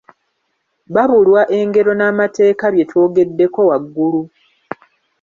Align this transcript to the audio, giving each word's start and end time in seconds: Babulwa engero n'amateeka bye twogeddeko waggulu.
Babulwa 0.93 1.41
engero 1.57 1.91
n'amateeka 1.95 2.65
bye 2.73 2.87
twogeddeko 2.89 3.59
waggulu. 3.69 4.21